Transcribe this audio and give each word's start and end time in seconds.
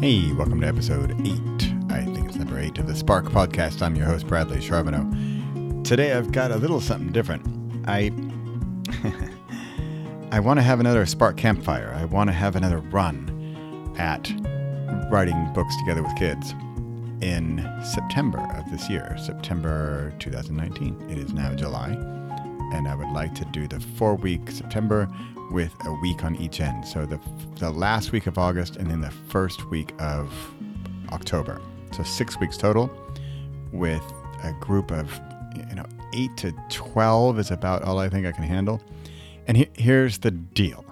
Hey, 0.00 0.30
welcome 0.34 0.60
to 0.60 0.66
episode 0.66 1.12
8. 1.26 1.30
I 1.90 2.04
think 2.04 2.28
it's 2.28 2.36
number 2.36 2.58
8 2.58 2.76
of 2.76 2.86
the 2.86 2.94
Spark 2.94 3.24
podcast. 3.26 3.80
I'm 3.80 3.96
your 3.96 4.04
host, 4.04 4.26
Bradley 4.26 4.60
Charbonneau. 4.60 5.82
Today 5.84 6.12
I've 6.12 6.32
got 6.32 6.50
a 6.52 6.56
little 6.56 6.82
something 6.82 7.12
different. 7.12 7.42
I 7.88 8.12
I 10.32 10.40
want 10.40 10.58
to 10.58 10.62
have 10.62 10.80
another 10.80 11.06
Spark 11.06 11.38
campfire. 11.38 11.94
I 11.96 12.04
want 12.04 12.28
to 12.28 12.34
have 12.34 12.56
another 12.56 12.78
run 12.78 13.94
at 13.96 14.30
writing 15.10 15.50
books 15.54 15.74
together 15.78 16.02
with 16.02 16.14
kids 16.16 16.52
in 17.22 17.66
September 17.82 18.46
of 18.54 18.70
this 18.70 18.90
year, 18.90 19.16
September 19.18 20.12
2019. 20.18 21.08
It 21.08 21.16
is 21.16 21.32
now 21.32 21.54
July, 21.54 21.94
and 22.76 22.86
I 22.86 22.94
would 22.94 23.08
like 23.08 23.34
to 23.36 23.44
do 23.46 23.66
the 23.66 23.80
four 23.80 24.14
week 24.16 24.50
September 24.50 25.08
with 25.50 25.72
a 25.86 25.92
week 25.94 26.24
on 26.24 26.36
each 26.36 26.60
end. 26.60 26.86
So 26.86 27.06
the, 27.06 27.18
the 27.58 27.70
last 27.70 28.12
week 28.12 28.26
of 28.26 28.36
August 28.36 28.76
and 28.76 28.90
then 28.90 29.00
the 29.00 29.10
first 29.10 29.70
week 29.70 29.94
of 29.98 30.30
October. 31.10 31.60
So 31.92 32.02
six 32.02 32.38
weeks 32.38 32.56
total 32.56 32.90
with 33.72 34.02
a 34.42 34.52
group 34.60 34.90
of, 34.90 35.18
you 35.56 35.74
know, 35.74 35.86
eight 36.12 36.36
to 36.38 36.52
12 36.68 37.38
is 37.38 37.50
about 37.50 37.82
all 37.82 37.98
I 37.98 38.08
think 38.08 38.26
I 38.26 38.32
can 38.32 38.44
handle. 38.44 38.82
And 39.46 39.56
he- 39.56 39.70
here's 39.74 40.18
the 40.18 40.30
deal 40.30 40.84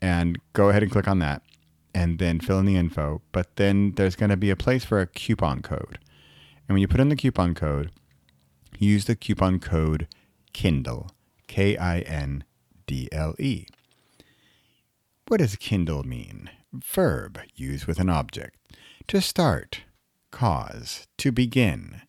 And 0.00 0.38
go 0.52 0.68
ahead 0.68 0.84
and 0.84 0.92
click 0.92 1.08
on 1.08 1.18
that 1.18 1.42
and 1.94 2.20
then 2.20 2.38
fill 2.38 2.60
in 2.60 2.66
the 2.66 2.76
info. 2.76 3.22
But 3.32 3.56
then 3.56 3.94
there's 3.96 4.14
going 4.14 4.30
to 4.30 4.36
be 4.36 4.50
a 4.50 4.56
place 4.56 4.84
for 4.84 5.00
a 5.00 5.06
coupon 5.06 5.62
code. 5.62 5.98
And 6.68 6.74
when 6.74 6.80
you 6.80 6.86
put 6.86 7.00
in 7.00 7.08
the 7.08 7.16
coupon 7.16 7.54
code, 7.54 7.90
use 8.78 9.06
the 9.06 9.16
coupon 9.16 9.58
code 9.58 10.06
Kindle, 10.52 11.10
K 11.48 11.76
I 11.76 12.00
N 12.00 12.44
D 12.88 13.08
L 13.12 13.34
E. 13.38 13.66
What 15.28 15.40
does 15.40 15.56
Kindle 15.56 16.04
mean? 16.04 16.50
Verb 16.72 17.38
used 17.54 17.86
with 17.86 18.00
an 18.00 18.08
object. 18.08 18.56
To 19.08 19.20
start, 19.20 19.82
cause, 20.30 21.06
to 21.18 21.30
begin. 21.30 22.00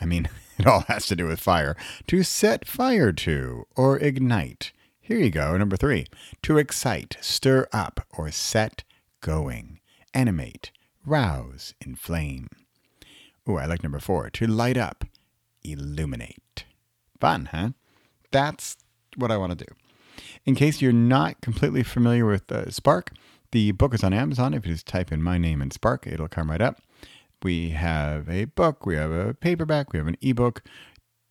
I 0.00 0.06
mean, 0.06 0.28
it 0.58 0.66
all 0.66 0.82
has 0.82 1.06
to 1.06 1.16
do 1.16 1.26
with 1.26 1.40
fire. 1.40 1.76
To 2.06 2.22
set 2.22 2.66
fire 2.66 3.12
to 3.12 3.66
or 3.76 3.98
ignite. 3.98 4.70
Here 5.00 5.18
you 5.18 5.30
go, 5.30 5.56
number 5.56 5.76
three. 5.76 6.06
To 6.42 6.58
excite, 6.58 7.16
stir 7.20 7.66
up, 7.72 8.06
or 8.16 8.30
set 8.30 8.84
going. 9.20 9.80
Animate, 10.14 10.70
rouse, 11.04 11.74
inflame. 11.80 12.48
Ooh, 13.48 13.56
I 13.56 13.66
like 13.66 13.82
number 13.82 13.98
four. 13.98 14.30
To 14.30 14.46
light 14.46 14.76
up, 14.76 15.04
illuminate. 15.64 16.66
Fun, 17.18 17.48
huh? 17.50 17.70
That's 18.30 18.76
what 19.16 19.32
I 19.32 19.36
want 19.36 19.58
to 19.58 19.64
do. 19.64 19.74
In 20.44 20.54
case 20.54 20.80
you're 20.80 20.92
not 20.92 21.40
completely 21.40 21.82
familiar 21.82 22.26
with 22.26 22.50
uh, 22.50 22.70
Spark, 22.70 23.12
the 23.52 23.72
book 23.72 23.94
is 23.94 24.04
on 24.04 24.12
Amazon. 24.12 24.54
If 24.54 24.66
you 24.66 24.72
just 24.72 24.86
type 24.86 25.12
in 25.12 25.22
my 25.22 25.38
name 25.38 25.60
and 25.60 25.72
Spark, 25.72 26.06
it'll 26.06 26.28
come 26.28 26.50
right 26.50 26.60
up. 26.60 26.80
We 27.42 27.70
have 27.70 28.28
a 28.28 28.44
book, 28.44 28.86
we 28.86 28.96
have 28.96 29.10
a 29.10 29.34
paperback, 29.34 29.92
we 29.92 29.98
have 29.98 30.08
an 30.08 30.16
ebook. 30.20 30.62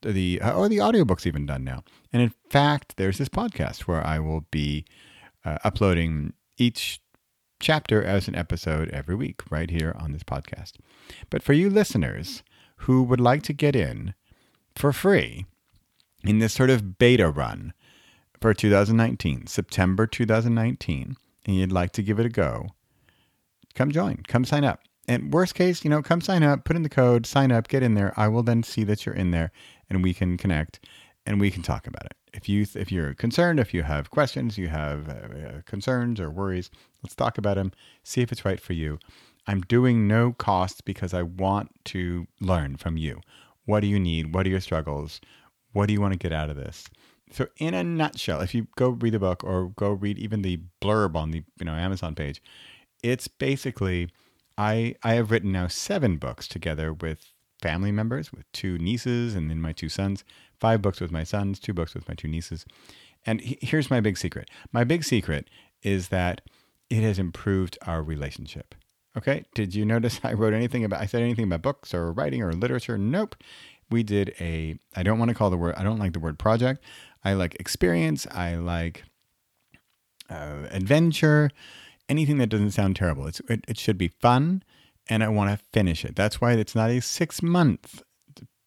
The 0.02 0.42
uh, 0.42 0.54
oh, 0.54 0.68
the 0.68 0.82
audiobook's 0.82 1.28
even 1.28 1.46
done 1.46 1.64
now. 1.64 1.84
And 2.12 2.22
in 2.22 2.34
fact, 2.50 2.96
there's 2.98 3.18
this 3.18 3.30
podcast 3.30 3.82
where 3.82 4.06
I 4.06 4.20
will 4.20 4.46
be 4.50 4.86
uh, 5.46 5.58
uploading 5.64 6.34
each 6.58 7.02
chapter 7.60 8.04
as 8.04 8.28
an 8.28 8.36
episode 8.36 8.90
every 8.90 9.16
week 9.16 9.42
right 9.50 9.70
here 9.70 9.96
on 10.00 10.14
this 10.14 10.24
podcast. 10.24 10.74
But 11.30 11.44
for 11.44 11.54
you 11.54 11.70
listeners 11.70 12.44
who 12.78 13.04
would 13.04 13.20
like 13.20 13.44
to 13.44 13.54
get 13.54 13.76
in 13.76 14.14
for 14.76 14.94
free 14.94 15.46
in 16.24 16.40
this 16.40 16.54
sort 16.54 16.70
of 16.70 16.98
beta 16.98 17.30
run 17.30 17.74
for 18.42 18.54
2019, 18.54 19.48
September 19.48 20.08
2019, 20.08 21.16
and 21.46 21.56
you'd 21.56 21.72
like 21.72 21.92
to 21.94 22.04
give 22.04 22.20
it 22.20 22.26
a 22.26 22.30
go, 22.30 22.70
come 23.76 23.92
join, 23.92 24.24
come 24.28 24.46
sign 24.46 24.64
up. 24.64 24.82
And 25.08 25.34
worst 25.34 25.56
case, 25.56 25.84
you 25.84 25.90
know, 25.90 26.04
come 26.04 26.22
sign 26.22 26.44
up, 26.44 26.66
put 26.66 26.76
in 26.76 26.84
the 26.84 26.90
code, 26.90 27.26
sign 27.26 27.52
up, 27.52 27.68
get 27.68 27.82
in 27.82 27.96
there. 27.96 28.14
I 28.16 28.28
will 28.28 28.44
then 28.44 28.62
see 28.62 28.84
that 28.84 29.06
you're 29.06 29.16
in 29.16 29.32
there 29.32 29.52
and 29.90 30.04
we 30.04 30.14
can 30.14 30.38
connect 30.38 30.80
and 31.26 31.40
we 31.40 31.50
can 31.50 31.64
talk 31.64 31.88
about 31.88 32.06
it. 32.06 32.16
If 32.32 32.48
you 32.48 32.68
if 32.76 32.92
you're 32.92 33.16
concerned, 33.16 33.60
if 33.60 33.74
you 33.74 33.82
have 33.82 34.12
questions, 34.12 34.58
you 34.58 34.68
have 34.68 35.10
uh, 35.10 35.62
concerns 35.66 36.20
or 36.20 36.30
worries, 36.30 36.70
let's 37.02 37.16
talk 37.16 37.40
about 37.40 37.56
them. 37.56 37.72
See 38.04 38.22
if 38.22 38.32
it's 38.32 38.46
right 38.46 38.60
for 38.60 38.74
you. 38.74 39.00
I'm 39.48 39.62
doing 39.62 40.08
no 40.08 40.34
cost 40.34 40.86
because 40.86 41.12
I 41.12 41.24
want 41.24 41.72
to 41.86 42.28
learn 42.40 42.76
from 42.76 42.98
you. 42.98 43.22
What 43.66 43.80
do 43.80 43.88
you 43.88 44.00
need? 44.00 44.34
What 44.34 44.46
are 44.46 44.50
your 44.50 44.60
struggles? 44.60 45.22
What 45.72 45.88
do 45.88 45.94
you 45.94 46.02
want 46.02 46.14
to 46.14 46.20
get 46.20 46.34
out 46.34 46.52
of 46.52 46.56
this? 46.56 46.86
So, 47.32 47.48
in 47.58 47.74
a 47.74 47.84
nutshell, 47.84 48.42
if 48.42 48.56
you 48.56 48.68
go 48.76 48.90
read 48.90 49.14
the 49.14 49.20
book 49.20 49.44
or 49.44 49.70
go 49.70 49.92
read 49.92 50.18
even 50.18 50.42
the 50.42 50.62
blurb 50.82 51.16
on 51.16 51.32
the 51.32 51.44
you 51.60 51.66
know 51.66 51.74
Amazon 51.74 52.16
page, 52.16 52.42
it's 53.04 53.28
basically 53.28 54.10
I 54.58 54.96
I 55.04 55.14
have 55.14 55.32
written 55.32 55.52
now 55.52 55.68
seven 55.68 56.18
books 56.18 56.48
together 56.48 56.94
with 56.94 57.32
family 57.62 57.92
members, 57.92 58.32
with 58.32 58.52
two 58.52 58.78
nieces 58.78 59.36
and 59.36 59.50
then 59.50 59.62
my 59.62 59.74
two 59.74 59.90
sons. 59.90 60.24
Five 60.60 60.82
books 60.82 61.00
with 61.00 61.12
my 61.12 61.24
sons, 61.24 61.60
two 61.60 61.74
books 61.74 61.94
with 61.94 62.08
my 62.08 62.16
two 62.16 62.28
nieces. 62.28 62.66
And 63.26 63.42
he, 63.42 63.58
here's 63.62 63.90
my 63.90 64.00
big 64.00 64.18
secret. 64.18 64.50
My 64.72 64.84
big 64.84 65.04
secret 65.04 65.50
is 65.82 66.10
that 66.10 66.42
it 66.90 67.04
has 67.04 67.20
improved 67.20 67.78
our 67.86 68.02
relationship. 68.02 68.76
Okay. 69.18 69.46
Did 69.54 69.76
you 69.76 69.86
notice 69.86 70.20
I 70.24 70.34
wrote 70.34 70.54
anything 70.54 70.84
about, 70.84 71.02
I 71.02 71.06
said 71.06 71.22
anything 71.22 71.46
about 71.46 71.62
books 71.62 71.94
or 71.94 72.12
writing 72.12 72.42
or 72.42 72.52
literature? 72.54 72.98
Nope. 72.98 73.36
We 73.90 74.04
did 74.04 74.36
a, 74.40 74.78
I 74.96 75.04
don't 75.04 75.20
want 75.20 75.30
to 75.30 75.36
call 75.36 75.50
the 75.50 75.58
word, 75.58 75.76
I 75.76 75.84
don't 75.84 76.00
like 76.00 76.14
the 76.14 76.20
word 76.20 76.38
project. 76.38 76.84
I 77.24 77.34
like 77.34 77.56
experience. 77.60 78.26
I 78.32 78.56
like 78.56 79.04
uh, 80.30 80.68
adventure. 80.72 81.50
Anything 82.08 82.38
that 82.38 82.48
doesn't 82.48 82.72
sound 82.72 82.96
terrible. 82.96 83.28
It's, 83.28 83.40
it, 83.42 83.66
it 83.68 83.78
should 83.78 83.98
be 83.98 84.08
fun 84.08 84.64
and 85.10 85.24
I 85.24 85.28
want 85.28 85.52
to 85.52 85.66
finish 85.74 86.06
it. 86.06 86.16
That's 86.16 86.40
why 86.40 86.54
it's 86.54 86.76
not 86.76 86.90
a 86.92 87.02
six 87.02 87.42
month 87.42 88.04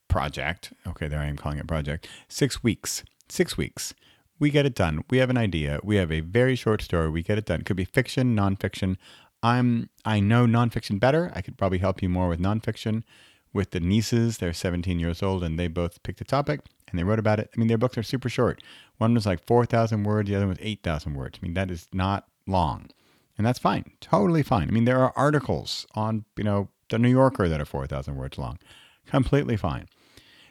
project. 0.09 0.73
Okay, 0.87 1.09
there 1.09 1.21
I 1.21 1.27
am 1.27 1.37
calling 1.37 1.59
it 1.59 1.67
project. 1.67 2.09
Six 2.29 2.63
weeks. 2.63 3.05
Six 3.29 3.57
weeks. 3.57 3.95
We 4.39 4.51
get 4.51 4.67
it 4.67 4.75
done. 4.75 5.05
We 5.09 5.19
have 5.19 5.31
an 5.31 5.39
idea. 5.39 5.79
We 5.85 5.97
have 5.97 6.11
a 6.11 6.21
very 6.21 6.57
short 6.57 6.83
story. 6.83 7.09
We 7.09 7.23
get 7.23 7.39
it 7.39 7.47
done. 7.47 7.61
It 7.61 7.67
could 7.67 7.77
be 7.77 7.85
fiction, 7.85 8.37
nonfiction. 8.37 8.97
I'm 9.43 9.89
I 10.05 10.21
know 10.21 10.47
nonfiction 10.47 10.99
better. 11.01 11.33
I 11.35 11.43
could 11.43 11.57
probably 11.57 11.79
help 11.79 12.03
you 12.03 12.09
more 12.09 12.29
with 12.29 12.41
nonfiction. 12.41 13.05
With 13.52 13.72
the 13.72 13.81
nieces, 13.81 14.38
they're 14.38 14.52
17 14.52 14.99
years 14.99 15.22
old 15.22 15.44
and 15.44 15.58
they 15.58 15.69
both 15.69 16.02
picked 16.02 16.20
a 16.20 16.25
topic 16.25 16.60
and 16.88 16.99
they 16.99 17.04
wrote 17.04 17.19
about 17.19 17.38
it. 17.38 17.50
I 17.54 17.58
mean, 17.58 17.69
their 17.69 17.78
books 17.78 17.99
are 17.99 18.02
super 18.02 18.28
short. 18.28 18.62
One 18.99 19.14
was 19.14 19.26
like 19.26 19.44
4,000 19.46 20.04
words, 20.04 20.28
the 20.28 20.37
other 20.37 20.46
was 20.46 20.58
8,000 20.60 21.14
words. 21.14 21.38
I 21.40 21.44
mean, 21.44 21.54
that 21.54 21.70
is 21.70 21.88
not 21.93 22.26
long. 22.46 22.88
And 23.37 23.46
that's 23.46 23.58
fine. 23.58 23.93
Totally 24.00 24.43
fine. 24.43 24.69
I 24.69 24.70
mean, 24.72 24.84
there 24.84 25.00
are 25.00 25.12
articles 25.16 25.87
on, 25.94 26.25
you 26.37 26.44
know, 26.44 26.69
the 26.90 26.99
New 26.99 27.10
Yorker 27.10 27.49
that 27.49 27.60
are 27.60 27.66
4,000 27.66 28.16
words 28.16 28.38
long. 28.38 28.58
Completely 29.06 29.56
fine. 29.56 29.88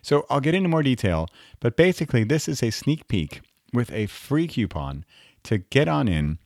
So 0.02 0.26
I'll 0.30 0.40
get 0.40 0.56
into 0.56 0.70
more 0.70 0.84
detail, 0.84 1.28
but 1.60 1.78
basically, 1.78 2.24
this 2.24 2.48
is 2.48 2.64
a 2.64 2.72
sneak 2.72 3.08
peek 3.08 3.42
with 3.72 3.92
a 3.92 4.08
free 4.08 4.48
coupon 4.48 5.06
to 5.44 5.60
get 5.60 5.88
on 5.88 6.08
in 6.08 6.40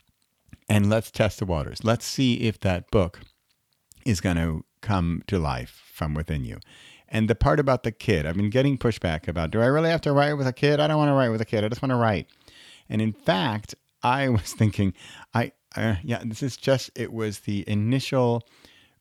and 0.68 0.90
let's 0.90 1.12
test 1.12 1.40
the 1.40 1.46
waters. 1.46 1.84
Let's 1.84 2.06
see 2.06 2.36
if 2.42 2.60
that 2.62 2.92
book 2.92 3.22
is 4.06 4.20
going 4.20 4.38
to 4.38 4.66
come 4.82 5.24
to 5.28 5.40
life 5.40 5.85
from 5.96 6.14
within 6.14 6.44
you. 6.44 6.60
And 7.08 7.30
the 7.30 7.36
part 7.36 7.60
about 7.60 7.84
the 7.84 7.92
kid, 7.92 8.26
I've 8.26 8.36
been 8.36 8.50
getting 8.50 8.78
pushback 8.78 9.28
about 9.28 9.52
do 9.52 9.62
I 9.62 9.68
really 9.68 9.90
have 9.90 10.02
to 10.02 10.12
write 10.12 10.34
with 10.34 10.48
a 10.48 10.54
kid? 10.54 10.80
I 10.80 10.88
don't 10.88 10.98
want 10.98 11.10
to 11.10 11.14
write 11.14 11.30
with 11.30 11.42
a 11.42 11.46
kid. 11.46 11.64
I 11.64 11.70
just 11.70 11.82
want 11.82 11.92
to 11.92 11.98
write. 11.98 12.28
And 12.90 13.02
in 13.02 13.14
fact, 13.14 13.76
I 14.04 14.30
was 14.38 14.54
thinking, 14.54 14.94
I, 15.34 15.54
uh, 15.76 15.96
yeah, 16.04 16.22
this 16.26 16.44
is 16.44 16.58
just, 16.58 16.92
it 16.96 17.14
was 17.14 17.40
the 17.40 17.64
initial 17.68 18.44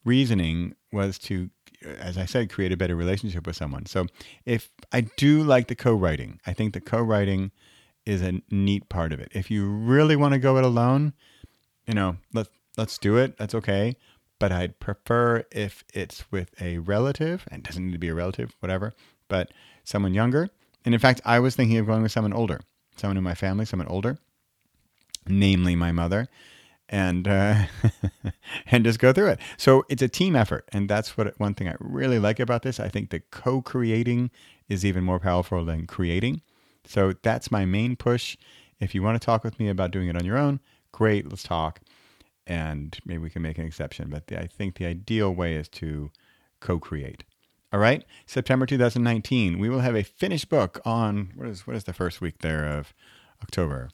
reasoning 0.05 0.75
was 0.93 1.19
to, 1.19 1.51
as 1.99 2.17
I 2.17 2.27
said, 2.27 2.51
create 2.51 2.73
a 2.73 2.77
better 2.77 2.97
relationship 2.97 3.47
with 3.47 3.57
someone. 3.57 3.87
So 3.87 4.07
if 4.45 4.71
I 4.93 5.03
do 5.17 5.43
like 5.43 5.69
the 5.69 5.75
co 5.75 5.95
writing, 5.95 6.41
I 6.47 6.53
think 6.53 6.73
the 6.75 6.81
co 6.81 7.01
writing 7.01 7.51
is 8.07 8.23
a 8.23 8.41
neat 8.51 8.89
part 8.89 9.13
of 9.13 9.21
it. 9.21 9.33
If 9.33 9.51
you 9.51 9.67
really 9.67 10.15
want 10.15 10.35
to 10.35 10.39
go 10.39 10.57
it 10.59 10.65
alone, 10.65 11.15
you 11.87 11.95
know, 11.95 12.19
let's, 12.33 12.51
let's 12.77 12.99
do 12.99 13.17
it. 13.17 13.39
That's 13.39 13.55
okay 13.55 13.97
but 14.39 14.53
I'd 14.53 14.79
prefer 14.81 15.45
if 15.51 15.85
it's 15.93 16.31
with 16.31 16.51
a 16.61 16.79
relative, 16.79 17.47
and 17.51 17.63
doesn't 17.63 17.85
need 17.85 17.93
to 17.93 17.99
be 17.99 18.09
a 18.09 18.15
relative, 18.15 18.55
whatever, 18.61 18.93
but 19.29 19.53
someone 19.85 20.15
younger. 20.15 20.51
And 20.85 20.95
in 20.95 21.01
fact, 21.01 21.21
I 21.25 21.39
was 21.41 21.57
thinking 21.57 21.79
of 21.79 21.87
going 21.87 22.03
with 22.03 22.13
someone 22.13 22.33
older, 22.33 22.61
someone 22.97 23.17
in 23.17 23.25
my 23.25 23.35
family, 23.35 23.65
someone 23.65 23.89
older, 23.89 24.19
namely 25.27 25.77
my 25.77 25.93
mother, 25.93 26.29
and 26.89 27.27
uh, 27.27 27.65
and 28.67 28.85
just 28.85 28.99
go 28.99 29.13
through 29.13 29.29
it. 29.29 29.41
So 29.57 29.85
it's 29.89 30.03
a 30.03 30.09
team 30.09 30.37
effort, 30.37 30.69
and 30.73 30.89
that's 30.89 31.17
what 31.17 31.39
one 31.39 31.55
thing 31.55 31.69
I 31.69 31.77
really 31.79 32.19
like 32.19 32.41
about 32.41 32.63
this. 32.63 32.79
I 32.79 32.89
think 32.89 33.11
the 33.11 33.21
co-creating 33.21 34.31
is 34.69 34.85
even 34.85 35.05
more 35.05 35.19
powerful 35.19 35.65
than 35.65 35.87
creating. 35.87 36.43
So 36.85 37.15
that's 37.23 37.51
my 37.51 37.65
main 37.65 37.97
push. 37.97 38.37
If 38.81 38.95
you 38.95 39.03
want 39.03 39.21
to 39.21 39.25
talk 39.25 39.45
with 39.45 39.59
me 39.59 39.69
about 39.69 39.91
doing 39.91 40.09
it 40.09 40.17
on 40.17 40.25
your 40.25 40.37
own, 40.37 40.61
great, 40.93 41.29
let's 41.29 41.43
talk 41.43 41.81
and 42.47 42.99
maybe 43.05 43.19
we 43.19 43.31
can 43.31 43.43
make 43.43 43.59
an 43.59 43.67
exception. 43.67 44.09
But 44.11 44.27
the, 44.27 44.41
I 44.41 44.47
think 44.47 44.77
the 44.77 44.87
ideal 44.87 45.35
way 45.35 45.55
is 45.55 45.69
to 45.71 46.11
co 46.61 46.79
create. 46.79 47.25
All 47.73 47.81
right, 47.81 48.05
September 48.27 48.67
2019, 48.67 49.59
we 49.59 49.69
will 49.69 49.81
have 49.81 49.97
a 49.97 50.05
finished 50.05 50.49
book 50.49 50.81
on 50.85 51.33
what 51.35 51.49
is 51.49 51.67
what 51.67 51.75
is 51.75 51.85
the 51.85 51.93
first 51.93 52.21
week 52.21 52.39
there 52.39 52.67
of 52.67 52.95
October. 53.43 53.91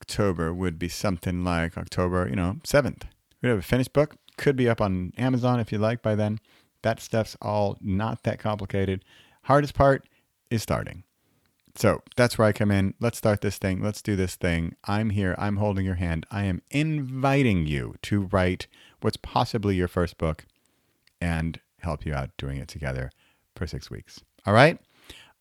October 0.00 0.52
would 0.52 0.78
be 0.78 0.88
something 0.88 1.44
like 1.44 1.78
October, 1.78 2.28
you 2.28 2.36
know, 2.36 2.56
7th. 2.64 3.02
We 3.42 3.48
have 3.48 3.58
a 3.58 3.62
finished 3.62 3.92
book. 3.92 4.16
Could 4.36 4.56
be 4.56 4.68
up 4.68 4.80
on 4.80 5.12
Amazon 5.16 5.60
if 5.60 5.72
you 5.72 5.78
like 5.78 6.02
by 6.02 6.14
then. 6.14 6.38
That 6.82 7.00
stuff's 7.00 7.36
all 7.42 7.76
not 7.80 8.22
that 8.22 8.38
complicated. 8.38 9.04
Hardest 9.42 9.74
part 9.74 10.06
is 10.50 10.62
starting. 10.62 11.04
So 11.80 12.02
that's 12.14 12.36
where 12.36 12.46
I 12.46 12.52
come 12.52 12.70
in. 12.70 12.92
Let's 13.00 13.16
start 13.16 13.40
this 13.40 13.56
thing. 13.56 13.82
Let's 13.82 14.02
do 14.02 14.14
this 14.14 14.36
thing. 14.36 14.76
I'm 14.84 15.08
here. 15.08 15.34
I'm 15.38 15.56
holding 15.56 15.86
your 15.86 15.94
hand. 15.94 16.26
I 16.30 16.44
am 16.44 16.60
inviting 16.70 17.64
you 17.64 17.94
to 18.02 18.28
write 18.30 18.66
what's 19.00 19.16
possibly 19.16 19.76
your 19.76 19.88
first 19.88 20.18
book 20.18 20.44
and 21.22 21.58
help 21.78 22.04
you 22.04 22.12
out 22.12 22.36
doing 22.36 22.58
it 22.58 22.68
together 22.68 23.10
for 23.56 23.66
six 23.66 23.90
weeks. 23.90 24.20
All 24.44 24.52
right. 24.52 24.78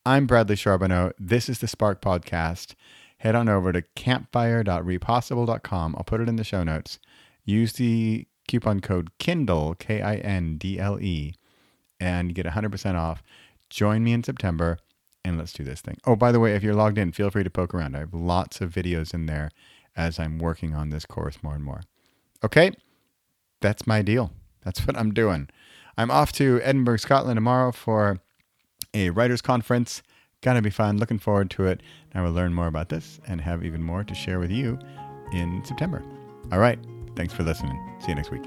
I'm 0.05 0.27
Bradley 0.27 0.55
Charbonneau. 0.55 1.11
This 1.19 1.49
is 1.49 1.59
the 1.59 1.67
Spark 1.67 2.01
Podcast. 2.01 2.73
Head 3.17 3.35
on 3.35 3.49
over 3.49 3.73
to 3.73 3.81
campfire.repossible.com. 3.95 5.95
I'll 5.97 6.05
put 6.05 6.21
it 6.21 6.29
in 6.29 6.37
the 6.37 6.45
show 6.45 6.63
notes. 6.63 6.99
Use 7.43 7.73
the 7.73 8.27
coupon 8.47 8.79
code 8.79 9.09
KINDLE, 9.19 9.77
K 9.77 10.01
I 10.01 10.15
N 10.15 10.55
D 10.55 10.79
L 10.79 11.01
E, 11.01 11.35
and 11.99 12.33
get 12.33 12.45
100% 12.45 12.95
off. 12.95 13.21
Join 13.69 14.05
me 14.05 14.13
in 14.13 14.23
September 14.23 14.77
and 15.23 15.37
let's 15.37 15.53
do 15.53 15.63
this 15.63 15.81
thing. 15.81 15.97
Oh, 16.05 16.15
by 16.15 16.31
the 16.31 16.39
way, 16.39 16.55
if 16.55 16.63
you're 16.63 16.73
logged 16.73 16.97
in, 16.97 17.11
feel 17.11 17.29
free 17.29 17.43
to 17.43 17.49
poke 17.49 17.73
around. 17.73 17.95
I 17.95 17.99
have 17.99 18.13
lots 18.13 18.61
of 18.61 18.71
videos 18.71 19.13
in 19.13 19.25
there 19.25 19.51
as 19.95 20.19
I'm 20.19 20.39
working 20.39 20.73
on 20.73 20.89
this 20.89 21.05
course 21.05 21.43
more 21.43 21.55
and 21.55 21.63
more. 21.63 21.81
Okay, 22.43 22.71
that's 23.61 23.85
my 23.85 24.01
deal. 24.01 24.31
That's 24.63 24.79
what 24.87 24.97
I'm 24.97 25.13
doing. 25.13 25.49
I'm 25.97 26.11
off 26.11 26.31
to 26.33 26.61
Edinburgh, 26.63 26.97
Scotland 26.97 27.37
tomorrow 27.37 27.71
for 27.71 28.19
a 28.93 29.09
writers' 29.09 29.41
conference. 29.41 30.01
Gonna 30.41 30.61
be 30.61 30.69
fun. 30.69 30.97
Looking 30.97 31.19
forward 31.19 31.49
to 31.51 31.65
it. 31.65 31.81
I 32.15 32.21
will 32.21 32.31
learn 32.31 32.53
more 32.53 32.67
about 32.67 32.89
this 32.89 33.19
and 33.27 33.41
have 33.41 33.65
even 33.65 33.83
more 33.83 34.05
to 34.05 34.15
share 34.15 34.39
with 34.39 34.51
you 34.51 34.79
in 35.33 35.61
September. 35.65 36.01
All 36.51 36.59
right. 36.59 36.79
Thanks 37.15 37.33
for 37.33 37.43
listening. 37.43 37.77
See 37.99 38.09
you 38.09 38.15
next 38.15 38.31
week. 38.31 38.43